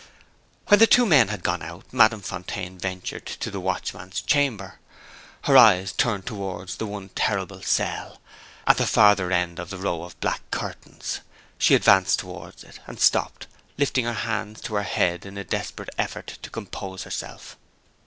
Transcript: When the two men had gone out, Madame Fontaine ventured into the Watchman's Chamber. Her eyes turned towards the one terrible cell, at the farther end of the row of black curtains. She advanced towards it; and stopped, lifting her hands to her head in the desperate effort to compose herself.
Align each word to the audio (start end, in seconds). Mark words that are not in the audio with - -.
When 0.65 0.79
the 0.79 0.87
two 0.87 1.05
men 1.05 1.27
had 1.27 1.43
gone 1.43 1.61
out, 1.61 1.93
Madame 1.93 2.21
Fontaine 2.23 2.79
ventured 2.79 3.29
into 3.33 3.51
the 3.51 3.59
Watchman's 3.59 4.19
Chamber. 4.21 4.79
Her 5.43 5.55
eyes 5.55 5.91
turned 5.91 6.25
towards 6.25 6.77
the 6.77 6.87
one 6.87 7.09
terrible 7.09 7.61
cell, 7.61 8.19
at 8.65 8.77
the 8.77 8.87
farther 8.87 9.31
end 9.31 9.59
of 9.59 9.69
the 9.69 9.77
row 9.77 10.01
of 10.01 10.19
black 10.19 10.41
curtains. 10.49 11.19
She 11.59 11.75
advanced 11.75 12.17
towards 12.17 12.63
it; 12.63 12.79
and 12.87 12.99
stopped, 12.99 13.45
lifting 13.77 14.05
her 14.05 14.13
hands 14.13 14.61
to 14.61 14.73
her 14.73 14.81
head 14.81 15.23
in 15.23 15.35
the 15.35 15.43
desperate 15.43 15.91
effort 15.99 16.39
to 16.41 16.49
compose 16.49 17.03
herself. 17.03 17.55